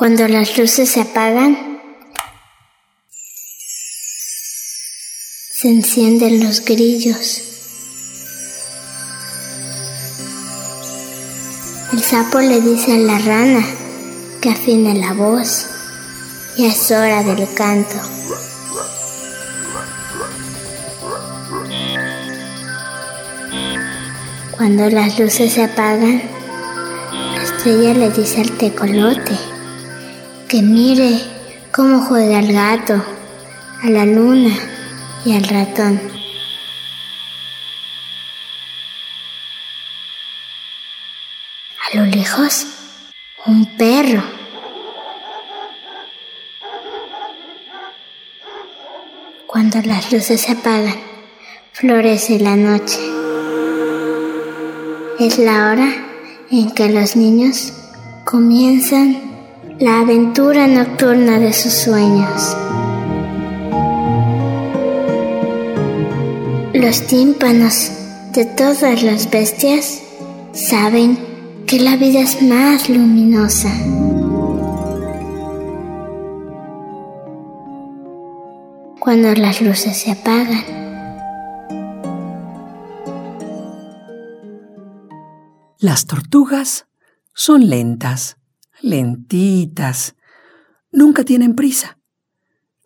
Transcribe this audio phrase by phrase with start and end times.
[0.00, 1.78] Cuando las luces se apagan,
[5.52, 7.42] se encienden los grillos.
[11.92, 13.62] El sapo le dice a la rana
[14.40, 15.66] que afine la voz
[16.56, 17.96] y es hora del canto.
[24.52, 26.22] Cuando las luces se apagan,
[27.34, 29.19] la estrella le dice al tecolote
[30.50, 31.20] que mire
[31.72, 32.94] cómo juega el gato,
[33.84, 34.52] a la luna
[35.24, 36.00] y al ratón.
[41.78, 42.66] A lo lejos,
[43.46, 44.24] un perro.
[49.46, 51.00] Cuando las luces se apagan,
[51.70, 52.98] florece la noche.
[55.20, 55.94] Es la hora
[56.50, 57.72] en que los niños
[58.24, 59.29] comienzan
[59.80, 62.54] la aventura nocturna de sus sueños.
[66.74, 67.90] Los tímpanos
[68.34, 70.02] de todas las bestias
[70.52, 71.18] saben
[71.66, 73.70] que la vida es más luminosa.
[78.98, 80.62] Cuando las luces se apagan.
[85.78, 86.86] Las tortugas
[87.32, 88.36] son lentas,
[88.82, 90.14] lentitas.
[90.92, 91.98] Nunca tienen prisa.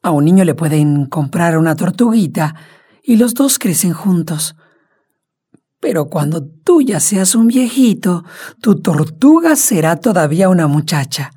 [0.02, 2.54] A un niño le pueden comprar una tortuguita
[3.02, 4.56] y los dos crecen juntos.
[5.80, 8.24] Pero cuando tú ya seas un viejito,
[8.60, 11.30] tu tortuga será todavía una muchacha.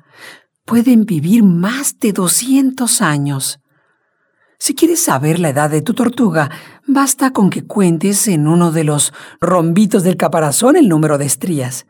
[0.64, 3.60] Pueden vivir más de 200 años.
[4.58, 6.50] Si quieres saber la edad de tu tortuga,
[6.86, 11.86] basta con que cuentes en uno de los rombitos del caparazón el número de estrías.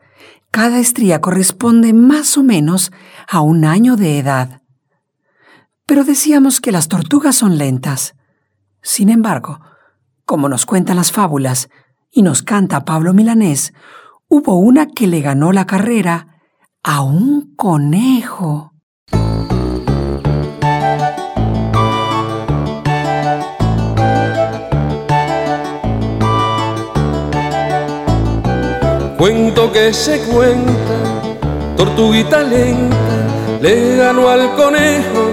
[0.51, 2.91] Cada estría corresponde más o menos
[3.27, 4.61] a un año de edad.
[5.85, 8.15] Pero decíamos que las tortugas son lentas.
[8.81, 9.59] Sin embargo,
[10.25, 11.69] como nos cuentan las fábulas
[12.11, 13.73] y nos canta Pablo Milanés,
[14.27, 16.41] hubo una que le ganó la carrera
[16.83, 18.68] a un conejo.
[29.19, 30.95] Cuento que se cuenta,
[31.75, 32.95] tortuguita lenta,
[33.61, 35.31] le ganó al conejo,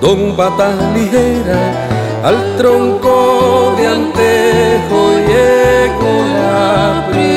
[0.00, 1.90] don pata ligera
[2.22, 7.34] al tronco de antejo llegó la primera.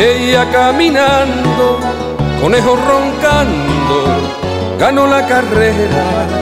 [0.00, 1.78] Ella caminando,
[2.40, 3.96] conejo roncando,
[4.78, 6.39] ganó la carrera.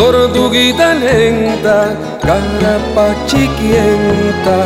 [0.00, 4.58] Tortuguita lenta, carapachiquienta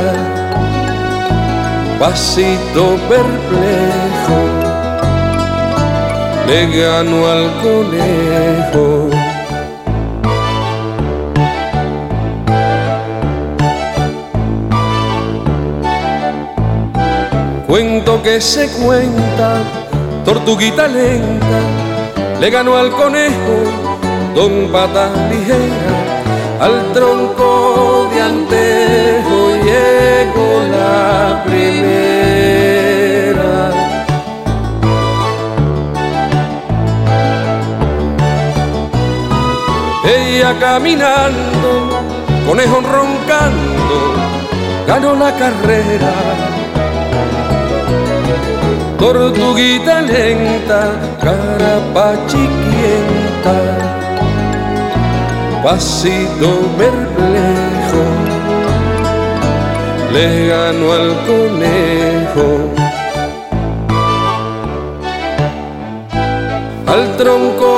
[1.99, 4.39] pasito perplejo,
[6.47, 9.11] le ganó al conejo.
[17.67, 19.65] Cuento que se cuenta,
[20.25, 21.59] tortuguita lenta,
[22.41, 23.84] le ganó al conejo,
[24.35, 25.97] don pata ligera,
[26.61, 33.55] al tronco de antejo llegó la primera.
[40.05, 41.71] Ella caminando,
[42.47, 43.97] conejo roncando,
[44.87, 46.13] ganó la carrera.
[48.99, 50.91] Tortuguita lenta,
[51.21, 53.55] carapachiquienta,
[55.65, 58.05] pasito perplejo
[60.13, 62.49] le ganó al conejo.
[66.87, 67.73] Al tronco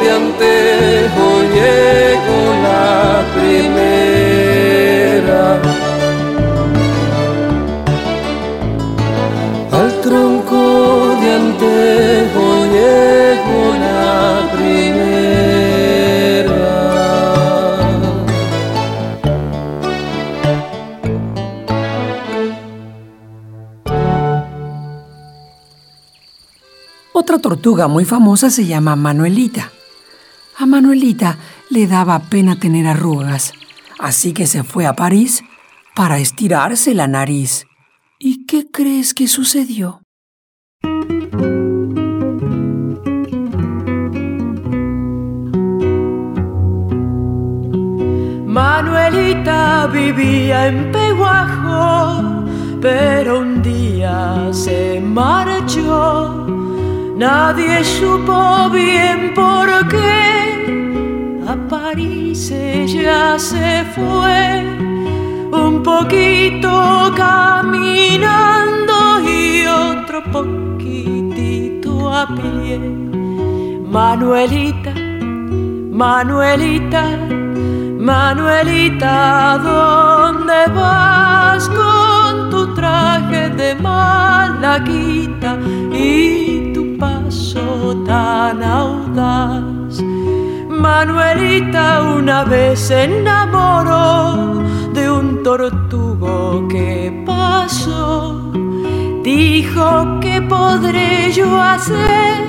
[0.00, 1.26] de antejo
[1.56, 2.90] llegó la
[3.34, 5.44] primera.
[9.72, 10.60] Al tronco
[11.22, 12.01] de antejo
[27.42, 29.70] tortuga muy famosa se llama Manuelita.
[30.56, 31.36] A Manuelita
[31.68, 33.52] le daba pena tener arrugas,
[33.98, 35.42] así que se fue a París
[35.94, 37.66] para estirarse la nariz.
[38.18, 40.00] ¿Y qué crees que sucedió?
[48.46, 52.44] Manuelita vivía en Peguajo,
[52.80, 56.31] pero un día se marchó.
[57.22, 61.44] Nadie supo bien por qué.
[61.46, 64.64] A París ella se fue,
[65.52, 72.80] un poquito caminando y otro poquitito a pie.
[73.86, 74.92] Manuelita,
[76.02, 77.04] Manuelita
[78.02, 85.56] Manuelita, ¿dónde vas con tu traje de malaquita
[85.92, 86.71] y
[88.04, 90.02] tan audaz?
[90.68, 98.52] Manuelita una vez se enamoró de un tortugo que pasó.
[99.22, 102.42] Dijo que podré yo hacer,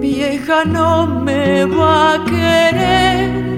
[0.00, 3.52] vieja no me va a querer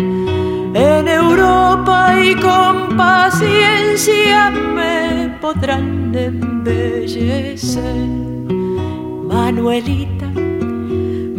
[0.74, 7.82] en Europa y con paciencia me podrán embellecer.
[9.28, 10.13] Manuelita,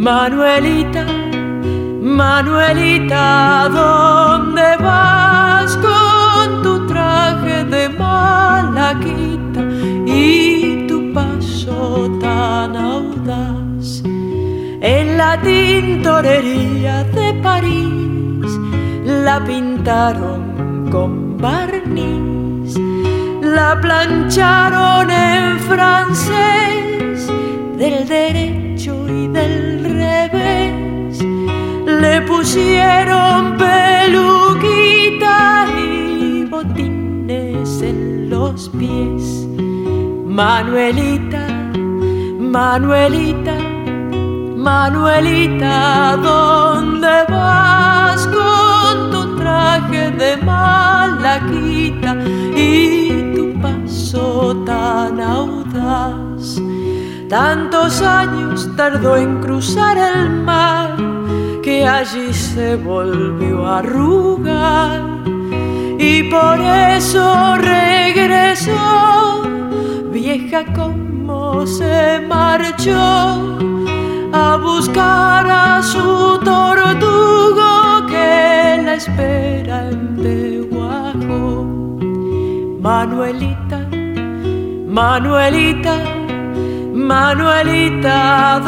[0.05, 1.03] Manuelita,
[1.99, 9.61] Manuelita, ¿dónde vas con tu traje de malaquita
[10.05, 14.03] y tu paso tan audaz?
[14.05, 18.45] En la tintorería de París
[19.03, 22.77] la pintaron con barniz,
[23.41, 27.27] la plancharon en francés
[27.79, 29.64] del derecho y del
[32.45, 35.35] pusieron peluquita
[35.79, 39.47] y botines en los pies.
[40.27, 41.47] Manuelita,
[42.39, 43.55] Manuelita,
[44.57, 52.15] Manuelita, ¿dónde vas con tu traje de malaquita
[52.55, 56.61] y tu paso tan audaz?
[57.27, 60.94] Tantos años tardó en cruzar el mar
[61.87, 65.01] allí se volvió a arrugar
[65.99, 69.43] y por eso regresó
[70.11, 73.57] vieja como se marchó
[74.33, 81.65] a buscar a su tortugo que la espera en Peguajo.
[82.81, 83.79] Manuelita,
[84.87, 85.95] Manuelita,
[86.93, 88.59] Manuelita,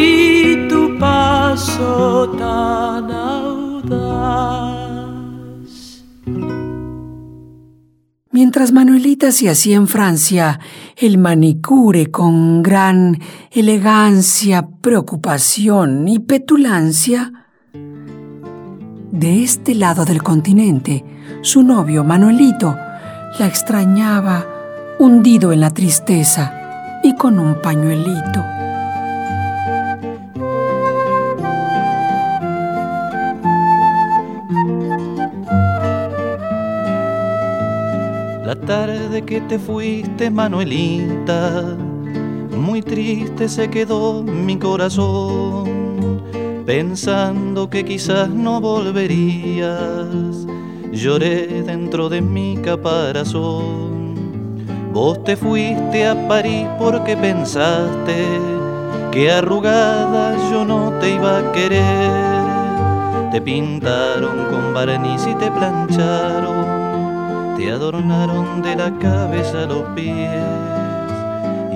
[0.00, 4.50] y tu paso tan audaz?
[8.32, 10.60] Mientras Manuelita se hacía en Francia
[10.96, 13.18] el manicure con gran
[13.50, 17.32] elegancia, preocupación y petulancia,
[19.12, 21.04] de este lado del continente,
[21.42, 22.76] su novio Manuelito
[23.38, 24.46] la extrañaba
[24.98, 28.59] hundido en la tristeza y con un pañuelito.
[38.50, 41.76] La tarde que te fuiste, Manuelita,
[42.50, 46.20] muy triste se quedó mi corazón,
[46.66, 50.48] pensando que quizás no volverías.
[50.90, 54.16] Lloré dentro de mi caparazón.
[54.92, 58.26] Vos te fuiste a París porque pensaste
[59.12, 63.30] que arrugada yo no te iba a querer.
[63.30, 66.79] Te pintaron con barniz y te plancharon
[67.60, 70.42] te adornaron de la cabeza a los pies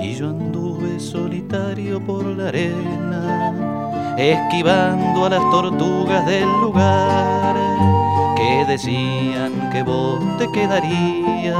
[0.01, 7.55] y yo anduve solitario por la arena, esquivando a las tortugas del lugar
[8.35, 11.55] que decían que vos te quedarías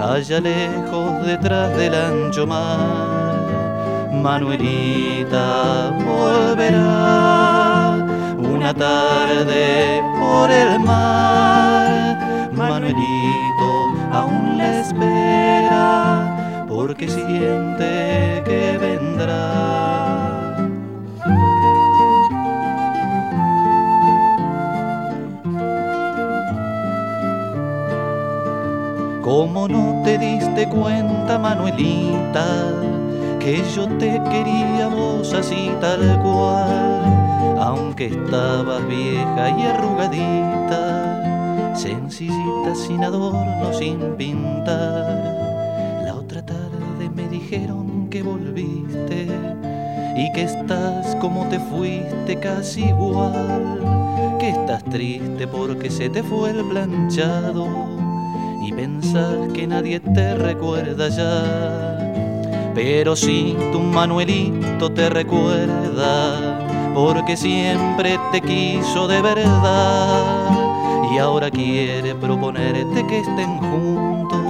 [0.00, 4.10] allá lejos detrás del ancho mar.
[4.20, 8.04] Manuelita volverá
[8.36, 12.31] una tarde por el mar
[12.68, 19.72] Manuelito aún la espera porque siente que vendrá.
[29.22, 32.44] ¿Cómo no te diste cuenta, Manuelita,
[33.38, 41.31] que yo te quería vos así tal cual, aunque estabas vieja y arrugadita?
[41.74, 46.02] Sencillita sin adorno, sin pintar.
[46.04, 49.28] La otra tarde me dijeron que volviste
[50.16, 53.80] y que estás como te fuiste casi igual,
[54.38, 57.66] que estás triste porque se te fue el planchado
[58.62, 62.72] y pensás que nadie te recuerda ya.
[62.74, 70.61] Pero si tu Manuelito te recuerda, porque siempre te quiso de verdad
[71.12, 74.40] y ahora quiere proponerte que estén juntos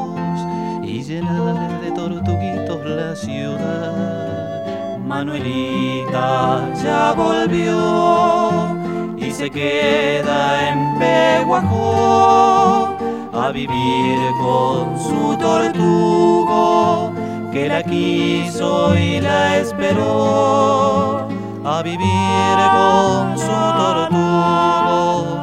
[0.84, 4.98] y llenar de tortuguitos la ciudad.
[5.04, 8.76] Manuelita ya volvió
[9.16, 12.96] y se queda en Peguajó
[13.32, 17.12] a vivir con su tortugo
[17.52, 21.26] que la quiso y la esperó
[21.64, 25.41] a vivir con su tortugo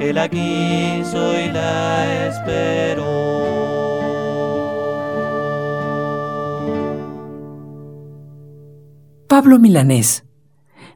[0.00, 2.96] que la quiso y la esperó.
[9.28, 10.24] Pablo Milanés,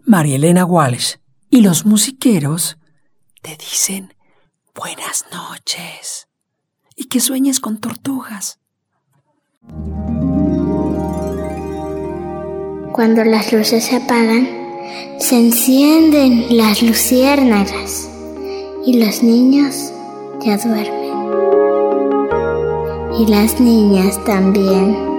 [0.06, 1.16] María Elena Walsh
[1.50, 2.78] y los musiqueros
[3.42, 4.14] te dicen
[4.75, 6.28] buenas noches
[6.96, 8.58] y que sueñes con tortugas.
[12.92, 14.49] Cuando las luces se apagan,
[15.18, 18.13] se encienden las luciérnagas
[18.87, 19.93] y los niños
[20.45, 21.14] ya duermen.
[23.19, 25.13] Y las niñas también.